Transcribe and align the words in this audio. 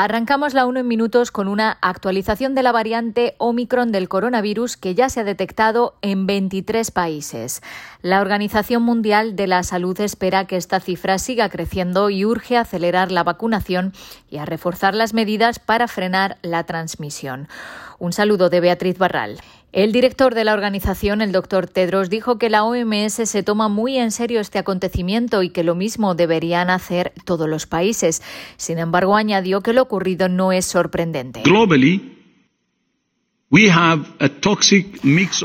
Arrancamos 0.00 0.54
la 0.54 0.64
1 0.64 0.78
en 0.78 0.86
minutos 0.86 1.32
con 1.32 1.48
una 1.48 1.76
actualización 1.82 2.54
de 2.54 2.62
la 2.62 2.70
variante 2.70 3.34
Omicron 3.38 3.90
del 3.90 4.08
coronavirus 4.08 4.76
que 4.76 4.94
ya 4.94 5.08
se 5.08 5.18
ha 5.18 5.24
detectado 5.24 5.96
en 6.02 6.24
23 6.24 6.92
países. 6.92 7.62
La 8.00 8.20
Organización 8.20 8.84
Mundial 8.84 9.34
de 9.34 9.48
la 9.48 9.64
Salud 9.64 10.00
espera 10.00 10.46
que 10.46 10.56
esta 10.56 10.78
cifra 10.78 11.18
siga 11.18 11.48
creciendo 11.48 12.10
y 12.10 12.24
urge 12.24 12.56
acelerar 12.56 13.10
la 13.10 13.24
vacunación 13.24 13.92
y 14.30 14.36
a 14.36 14.44
reforzar 14.44 14.94
las 14.94 15.14
medidas 15.14 15.58
para 15.58 15.88
frenar 15.88 16.38
la 16.42 16.62
transmisión. 16.62 17.48
Un 17.98 18.12
saludo 18.12 18.50
de 18.50 18.60
Beatriz 18.60 18.98
Barral. 18.98 19.40
El 19.72 19.92
director 19.92 20.34
de 20.34 20.44
la 20.44 20.54
organización, 20.54 21.20
el 21.20 21.30
doctor 21.30 21.66
Tedros, 21.66 22.08
dijo 22.08 22.38
que 22.38 22.48
la 22.48 22.64
OMS 22.64 23.12
se 23.12 23.42
toma 23.42 23.68
muy 23.68 23.98
en 23.98 24.10
serio 24.12 24.40
este 24.40 24.58
acontecimiento 24.58 25.42
y 25.42 25.50
que 25.50 25.62
lo 25.62 25.74
mismo 25.74 26.14
deberían 26.14 26.70
hacer 26.70 27.12
todos 27.26 27.48
los 27.48 27.66
países. 27.66 28.22
Sin 28.56 28.78
embargo, 28.78 29.14
añadió 29.14 29.60
que 29.60 29.74
lo 29.74 29.82
ocurrido 29.82 30.30
no 30.30 30.52
es 30.52 30.64
sorprendente. 30.64 31.42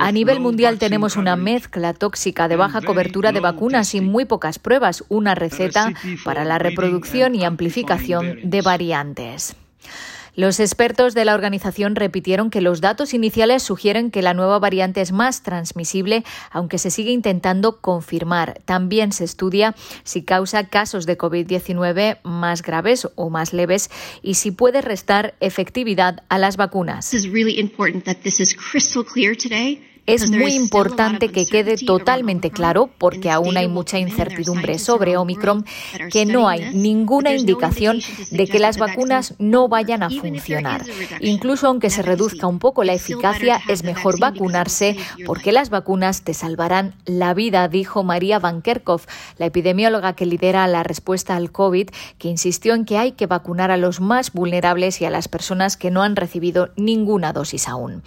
A 0.00 0.12
nivel 0.12 0.40
mundial 0.40 0.78
tenemos 0.78 1.16
una 1.16 1.36
mezcla 1.36 1.94
tóxica 1.94 2.48
de 2.48 2.56
baja 2.56 2.80
cobertura 2.80 3.30
de 3.30 3.40
vacunas 3.40 3.94
y 3.94 4.00
muy 4.00 4.24
pocas 4.24 4.58
pruebas, 4.58 5.04
una 5.08 5.36
receta 5.36 5.92
para 6.24 6.44
la 6.44 6.58
reproducción 6.58 7.36
y 7.36 7.44
amplificación 7.44 8.38
de 8.44 8.62
variantes. 8.62 9.56
Los 10.34 10.60
expertos 10.60 11.14
de 11.14 11.24
la 11.24 11.34
organización 11.34 11.96
repitieron 11.96 12.50
que 12.50 12.60
los 12.60 12.80
datos 12.80 13.14
iniciales 13.14 13.62
sugieren 13.62 14.10
que 14.10 14.22
la 14.22 14.34
nueva 14.34 14.58
variante 14.58 15.00
es 15.00 15.12
más 15.12 15.42
transmisible, 15.42 16.24
aunque 16.50 16.78
se 16.78 16.90
sigue 16.90 17.10
intentando 17.10 17.80
confirmar. 17.80 18.60
También 18.64 19.12
se 19.12 19.24
estudia 19.24 19.74
si 20.04 20.22
causa 20.22 20.68
casos 20.68 21.06
de 21.06 21.18
COVID-19 21.18 22.18
más 22.22 22.62
graves 22.62 23.08
o 23.14 23.30
más 23.30 23.52
leves 23.52 23.90
y 24.22 24.34
si 24.34 24.50
puede 24.50 24.80
restar 24.80 25.34
efectividad 25.40 26.22
a 26.28 26.38
las 26.38 26.56
vacunas. 26.56 27.06
Es 30.08 30.30
muy 30.30 30.54
importante 30.54 31.28
que 31.28 31.44
quede 31.44 31.76
totalmente 31.76 32.50
claro, 32.50 32.88
porque 32.96 33.30
aún 33.30 33.58
hay 33.58 33.68
mucha 33.68 33.98
incertidumbre 33.98 34.78
sobre 34.78 35.18
Omicron, 35.18 35.66
que 36.10 36.24
no 36.24 36.48
hay 36.48 36.74
ninguna 36.74 37.34
indicación 37.34 38.00
de 38.30 38.46
que 38.46 38.58
las 38.58 38.78
vacunas 38.78 39.34
no 39.38 39.68
vayan 39.68 40.02
a 40.02 40.08
funcionar. 40.08 40.86
Incluso 41.20 41.66
aunque 41.66 41.90
se 41.90 42.00
reduzca 42.00 42.46
un 42.46 42.58
poco 42.58 42.84
la 42.84 42.94
eficacia, 42.94 43.60
es 43.68 43.84
mejor 43.84 44.18
vacunarse 44.18 44.96
porque 45.26 45.52
las 45.52 45.68
vacunas 45.68 46.22
te 46.22 46.32
salvarán 46.32 46.94
la 47.04 47.34
vida, 47.34 47.68
dijo 47.68 48.02
María 48.02 48.38
Van 48.38 48.62
Kerkhove, 48.62 49.04
la 49.36 49.44
epidemióloga 49.44 50.14
que 50.14 50.24
lidera 50.24 50.66
la 50.68 50.84
respuesta 50.84 51.36
al 51.36 51.52
COVID, 51.52 51.90
que 52.16 52.28
insistió 52.28 52.72
en 52.72 52.86
que 52.86 52.96
hay 52.96 53.12
que 53.12 53.26
vacunar 53.26 53.70
a 53.70 53.76
los 53.76 54.00
más 54.00 54.32
vulnerables 54.32 55.02
y 55.02 55.04
a 55.04 55.10
las 55.10 55.28
personas 55.28 55.76
que 55.76 55.90
no 55.90 56.02
han 56.02 56.16
recibido 56.16 56.70
ninguna 56.76 57.34
dosis 57.34 57.68
aún. 57.68 58.02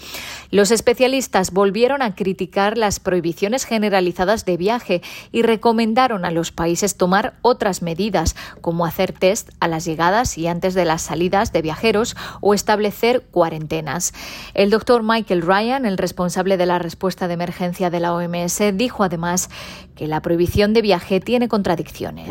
Los 0.49 0.71
especialistas 0.71 1.51
volvieron 1.51 1.90
a 2.01 2.15
criticar 2.15 2.77
las 2.77 3.01
prohibiciones 3.01 3.65
generalizadas 3.65 4.45
de 4.45 4.55
viaje 4.55 5.01
y 5.33 5.41
recomendaron 5.41 6.23
a 6.23 6.31
los 6.31 6.51
países 6.51 6.95
tomar 6.95 7.37
otras 7.41 7.81
medidas, 7.81 8.37
como 8.61 8.85
hacer 8.85 9.11
test 9.11 9.49
a 9.59 9.67
las 9.67 9.83
llegadas 9.83 10.37
y 10.37 10.47
antes 10.47 10.73
de 10.73 10.85
las 10.85 11.01
salidas 11.01 11.51
de 11.51 11.61
viajeros 11.61 12.15
o 12.39 12.53
establecer 12.53 13.23
cuarentenas. 13.31 14.13
El 14.53 14.69
doctor 14.69 15.03
Michael 15.03 15.41
Ryan, 15.41 15.85
el 15.85 15.97
responsable 15.97 16.55
de 16.55 16.65
la 16.65 16.79
respuesta 16.79 17.27
de 17.27 17.33
emergencia 17.33 17.89
de 17.89 17.99
la 17.99 18.13
OMS, 18.13 18.61
dijo 18.73 19.03
además 19.03 19.49
que 19.95 20.07
la 20.07 20.21
prohibición 20.21 20.73
de 20.73 20.81
viaje 20.81 21.19
tiene 21.19 21.49
contradicciones. 21.49 22.29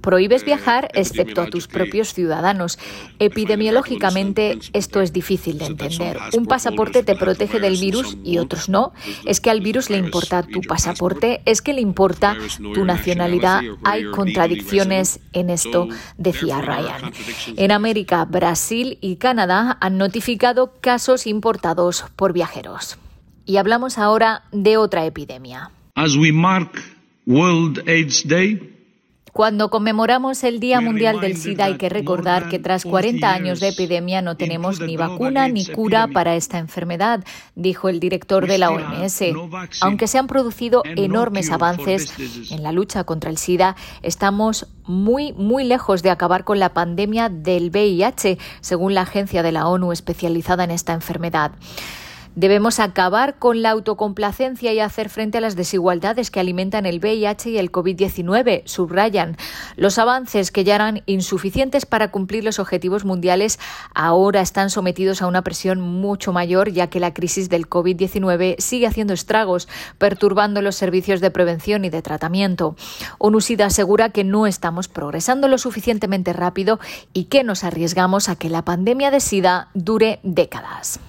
Prohíbes 0.00 0.44
viajar 0.44 0.88
excepto 0.94 1.42
a 1.42 1.46
tus 1.46 1.66
propios 1.66 2.14
ciudadanos. 2.14 2.78
Epidemiológicamente 3.18 4.58
esto 4.72 5.00
es 5.00 5.12
difícil 5.12 5.58
de 5.58 5.66
entender. 5.66 6.18
Un 6.34 6.46
pasaporte 6.46 7.02
te 7.02 7.16
protege 7.16 7.60
del 7.60 7.78
virus 7.78 8.16
y 8.24 8.38
otros 8.38 8.68
no. 8.68 8.92
¿Es 9.24 9.40
que 9.40 9.50
al 9.50 9.60
virus 9.60 9.90
le 9.90 9.98
importa 9.98 10.42
tu 10.42 10.60
pasaporte? 10.60 11.40
¿Es 11.44 11.62
que 11.62 11.72
le 11.72 11.80
importa 11.80 12.36
tu 12.74 12.84
nacionalidad? 12.84 13.62
Hay 13.84 14.04
contradicciones 14.10 15.20
en 15.32 15.50
esto, 15.50 15.88
decía 16.16 16.60
Ryan. 16.60 17.12
En 17.56 17.72
América, 17.72 18.24
Brasil 18.24 18.98
y 19.00 19.16
Canadá 19.16 19.78
han 19.80 19.98
notificado 19.98 20.74
casos 20.80 21.26
importados 21.26 22.04
por 22.16 22.32
viajeros. 22.32 22.98
Y 23.44 23.56
hablamos 23.56 23.98
ahora 23.98 24.44
de 24.52 24.76
otra 24.76 25.06
epidemia. 25.06 25.70
As 25.94 26.16
we 26.16 26.30
mark 26.32 26.70
World 27.26 27.88
AIDS 27.88 28.26
Day, 28.28 28.77
cuando 29.38 29.70
conmemoramos 29.70 30.42
el 30.42 30.58
Día 30.58 30.80
Mundial 30.80 31.20
del 31.20 31.36
SIDA 31.36 31.66
hay 31.66 31.76
que 31.76 31.88
recordar 31.88 32.48
que 32.48 32.58
tras 32.58 32.82
40 32.82 33.32
años 33.32 33.60
de 33.60 33.68
epidemia 33.68 34.20
no 34.20 34.36
tenemos 34.36 34.80
ni 34.80 34.96
vacuna 34.96 35.46
ni 35.46 35.64
cura 35.64 36.08
para 36.08 36.34
esta 36.34 36.58
enfermedad, 36.58 37.22
dijo 37.54 37.88
el 37.88 38.00
director 38.00 38.48
de 38.48 38.58
la 38.58 38.70
OMS. 38.70 39.22
Aunque 39.80 40.08
se 40.08 40.18
han 40.18 40.26
producido 40.26 40.82
enormes 40.84 41.52
avances 41.52 42.12
en 42.50 42.64
la 42.64 42.72
lucha 42.72 43.04
contra 43.04 43.30
el 43.30 43.38
SIDA, 43.38 43.76
estamos 44.02 44.66
muy, 44.86 45.32
muy 45.34 45.62
lejos 45.62 46.02
de 46.02 46.10
acabar 46.10 46.42
con 46.42 46.58
la 46.58 46.74
pandemia 46.74 47.28
del 47.28 47.70
VIH, 47.70 48.38
según 48.60 48.94
la 48.94 49.02
agencia 49.02 49.44
de 49.44 49.52
la 49.52 49.68
ONU 49.68 49.92
especializada 49.92 50.64
en 50.64 50.72
esta 50.72 50.94
enfermedad. 50.94 51.52
Debemos 52.34 52.78
acabar 52.80 53.38
con 53.38 53.62
la 53.62 53.70
autocomplacencia 53.70 54.72
y 54.72 54.80
hacer 54.80 55.08
frente 55.08 55.38
a 55.38 55.40
las 55.40 55.56
desigualdades 55.56 56.30
que 56.30 56.40
alimentan 56.40 56.86
el 56.86 56.98
VIH 56.98 57.50
y 57.50 57.58
el 57.58 57.72
COVID-19, 57.72 58.62
subrayan. 58.64 59.36
Los 59.76 59.98
avances 59.98 60.50
que 60.50 60.64
ya 60.64 60.76
eran 60.76 61.02
insuficientes 61.06 61.86
para 61.86 62.10
cumplir 62.10 62.44
los 62.44 62.58
objetivos 62.58 63.04
mundiales 63.04 63.58
ahora 63.94 64.40
están 64.40 64.70
sometidos 64.70 65.22
a 65.22 65.26
una 65.26 65.42
presión 65.42 65.80
mucho 65.80 66.32
mayor, 66.32 66.70
ya 66.70 66.88
que 66.88 67.00
la 67.00 67.12
crisis 67.12 67.48
del 67.48 67.68
COVID-19 67.68 68.56
sigue 68.58 68.86
haciendo 68.86 69.14
estragos, 69.14 69.68
perturbando 69.98 70.62
los 70.62 70.76
servicios 70.76 71.20
de 71.20 71.30
prevención 71.30 71.84
y 71.84 71.90
de 71.90 72.02
tratamiento. 72.02 72.76
ONUSIDA 73.18 73.66
asegura 73.66 74.10
que 74.10 74.24
no 74.24 74.46
estamos 74.46 74.88
progresando 74.88 75.48
lo 75.48 75.58
suficientemente 75.58 76.32
rápido 76.32 76.78
y 77.12 77.24
que 77.24 77.44
nos 77.44 77.64
arriesgamos 77.64 78.28
a 78.28 78.36
que 78.36 78.48
la 78.48 78.64
pandemia 78.64 79.10
de 79.10 79.20
SIDA 79.20 79.68
dure 79.74 80.20
décadas. 80.22 81.00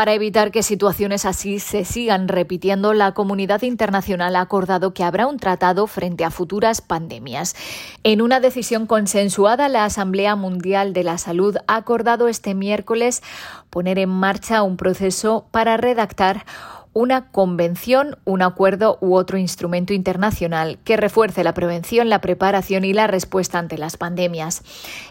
Para 0.00 0.14
evitar 0.14 0.50
que 0.50 0.62
situaciones 0.62 1.26
así 1.26 1.58
se 1.58 1.84
sigan 1.84 2.28
repitiendo, 2.28 2.94
la 2.94 3.12
comunidad 3.12 3.60
internacional 3.60 4.34
ha 4.34 4.40
acordado 4.40 4.94
que 4.94 5.04
habrá 5.04 5.26
un 5.26 5.38
tratado 5.38 5.86
frente 5.86 6.24
a 6.24 6.30
futuras 6.30 6.80
pandemias. 6.80 7.54
En 8.02 8.22
una 8.22 8.40
decisión 8.40 8.86
consensuada, 8.86 9.68
la 9.68 9.84
Asamblea 9.84 10.36
Mundial 10.36 10.94
de 10.94 11.04
la 11.04 11.18
Salud 11.18 11.58
ha 11.66 11.76
acordado 11.76 12.28
este 12.28 12.54
miércoles 12.54 13.22
poner 13.68 13.98
en 13.98 14.08
marcha 14.08 14.62
un 14.62 14.78
proceso 14.78 15.44
para 15.50 15.76
redactar 15.76 16.46
una 16.92 17.30
convención, 17.30 18.16
un 18.24 18.42
acuerdo 18.42 18.98
u 19.00 19.14
otro 19.14 19.38
instrumento 19.38 19.92
internacional 19.92 20.78
que 20.84 20.96
refuerce 20.96 21.44
la 21.44 21.54
prevención, 21.54 22.08
la 22.08 22.20
preparación 22.20 22.84
y 22.84 22.92
la 22.92 23.06
respuesta 23.06 23.58
ante 23.58 23.78
las 23.78 23.96
pandemias. 23.96 24.62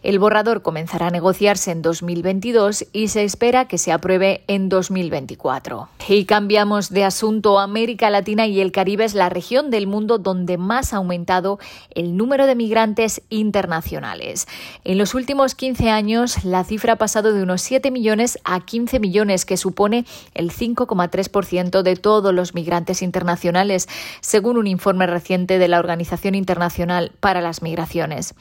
El 0.03 0.19
borrador 0.19 0.61
comenzará 0.61 1.07
a 1.07 1.11
negociarse 1.11 1.71
en 1.71 1.81
2022 1.81 2.85
y 2.91 3.07
se 3.07 3.23
espera 3.23 3.67
que 3.67 3.77
se 3.77 3.93
apruebe 3.93 4.43
en 4.47 4.67
2024. 4.67 5.87
Y 6.09 6.25
cambiamos 6.25 6.89
de 6.89 7.05
asunto. 7.05 7.59
América 7.59 8.09
Latina 8.09 8.45
y 8.45 8.59
el 8.59 8.71
Caribe 8.71 9.05
es 9.05 9.13
la 9.13 9.29
región 9.29 9.69
del 9.69 9.87
mundo 9.87 10.17
donde 10.17 10.57
más 10.57 10.93
ha 10.93 10.97
aumentado 10.97 11.59
el 11.91 12.17
número 12.17 12.45
de 12.45 12.55
migrantes 12.55 13.21
internacionales. 13.29 14.47
En 14.83 14.97
los 14.97 15.13
últimos 15.13 15.55
15 15.55 15.89
años, 15.89 16.43
la 16.43 16.63
cifra 16.63 16.93
ha 16.93 16.97
pasado 16.97 17.31
de 17.31 17.43
unos 17.43 17.61
7 17.61 17.91
millones 17.91 18.37
a 18.43 18.59
15 18.59 18.99
millones, 18.99 19.45
que 19.45 19.55
supone 19.55 20.05
el 20.33 20.51
5,3% 20.51 21.68
de 21.69 21.95
todos 21.95 22.33
los 22.33 22.53
migrantes 22.53 23.01
internacionales, 23.01 23.87
según 24.21 24.57
un 24.57 24.67
informe 24.67 25.07
reciente 25.07 25.59
de 25.59 25.67
la 25.67 25.79
Organización 25.79 26.35
Internacional 26.35 27.11
para 27.19 27.41
las 27.41 27.61
Migraciones. 27.61 28.33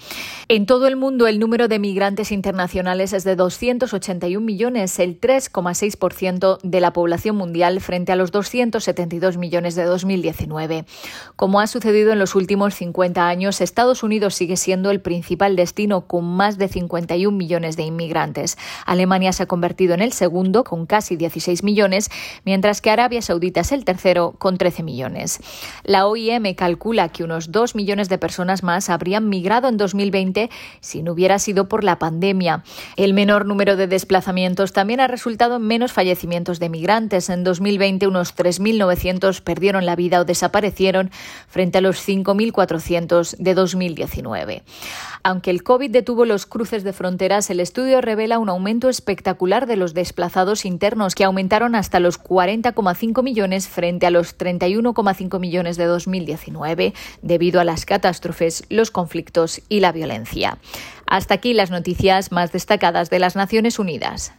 En 0.49 0.67
todo 0.67 0.87
el 0.87 0.97
mundo, 0.97 1.27
el 1.27 1.39
número 1.39 1.69
de 1.69 1.79
migrantes 1.79 2.33
internacionales 2.33 3.13
es 3.13 3.25
de 3.25 3.37
281 3.37 4.45
millones, 4.45 4.99
el 4.99 5.21
3,6% 5.21 6.59
de 6.63 6.81
la 6.81 6.93
población 6.93 7.37
mundial 7.37 7.81
frente 7.81 8.13
a 8.13 8.17
los 8.17 8.33
272 8.33 9.37
millones 9.37 9.75
de 9.75 9.85
2019. 9.85 10.85
Como 11.37 11.61
ha 11.61 11.67
sucedido 11.67 12.13
en 12.13 12.19
los 12.19 12.35
últimos 12.35 12.75
50 12.75 13.29
años, 13.29 13.61
Estados 13.61 14.03
Unidos 14.03 14.35
sigue 14.35 14.57
siendo 14.57 14.91
el 14.91 15.01
principal 15.01 15.57
destino 15.57 16.07
con 16.07 16.25
más 16.25 16.59
de 16.59 16.69
51 16.69 17.37
millones 17.37 17.77
de 17.77 17.83
inmigrantes. 17.83 18.57
Alemania 18.87 19.33
se 19.33 19.45
ha 19.45 19.47
convertido 19.47 19.95
en 19.95 20.03
el 20.03 20.13
segundo 20.13 20.65
con 20.65 20.87
casi 20.87 21.17
16 21.17 21.63
millones, 21.63 22.11
mientras 22.45 22.81
que 22.81 22.91
Arabia 22.91 23.18
Arabia 23.19 23.27
Saudita 23.27 23.61
es 23.63 23.73
el 23.73 23.85
tercero 23.85 24.37
con 24.39 24.59
13 24.59 24.85
millones. 24.85 25.41
La 25.83 26.07
OIM 26.07 26.55
calcula 26.55 27.09
que 27.09 27.25
unos 27.25 27.51
2 27.51 27.75
millones 27.75 28.09
de 28.09 28.17
personas 28.17 28.63
más 28.63 28.89
habrían 28.91 29.29
migrado 29.29 29.67
en 29.69 29.77
2020 29.77 30.51
si 30.81 31.03
no 31.03 31.13
hubiera 31.13 31.41
sido 31.41 31.69
por 31.69 31.83
la 31.83 31.99
pandemia. 31.99 32.63
El 32.97 33.15
menor 33.15 33.45
número 33.45 33.75
de 33.75 33.89
desplazamientos 33.89 34.73
también 34.73 35.01
ha 35.01 35.09
resultado 35.09 35.57
en 35.57 35.63
menos 35.63 35.93
fallecimientos 35.93 36.61
de 36.61 36.69
migrantes. 36.69 37.29
En 37.29 37.43
2020 37.43 38.07
unos 38.07 38.37
3.900 38.37 39.43
perdieron 39.43 39.85
la 39.85 39.97
vida 39.97 40.21
o 40.21 40.25
desaparecieron 40.25 41.11
frente 41.49 41.79
a 41.79 41.81
los 41.81 41.99
5.400 42.07 43.37
de 43.37 43.55
2019. 43.55 44.63
Aunque 45.25 45.51
el 45.51 45.65
COVID 45.65 45.91
detuvo 45.91 46.25
los 46.25 46.47
cruces 46.47 46.85
de 46.85 46.93
fronteras, 46.93 47.51
el 47.51 47.59
estudio 47.59 48.01
revela 48.01 48.39
un 48.39 48.49
aumento 48.49 48.89
espectacular 48.89 49.67
de 49.67 49.77
los 49.77 49.93
desplazados 49.93 50.65
internos 50.65 51.17
que 51.17 51.25
aumentaron 51.25 51.75
hasta 51.75 51.99
los 51.99 52.23
40,5 52.23 53.08
millones 53.23 53.69
frente 53.69 54.07
a 54.07 54.11
los 54.11 54.37
31,5 54.39 55.41
millones 55.41 55.77
de 55.77 55.85
2019 55.85 56.95
debido 57.23 57.61
a 57.61 57.65
las 57.65 57.85
catástrofes, 57.85 58.65
los 58.69 58.91
conflictos 58.91 59.61
y 59.69 59.81
la 59.81 59.93
violencia. 59.93 60.59
Hasta 61.07 61.35
aquí 61.35 61.55
las 61.55 61.71
noticias 61.71 62.33
más 62.33 62.53
destacadas 62.53 63.11
de 63.11 63.19
las 63.19 63.37
Naciones 63.37 63.79
Unidas. 63.79 64.33